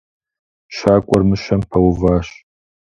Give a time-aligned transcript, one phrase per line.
[0.75, 2.27] Щакӏуэр мыщэм пэуващ.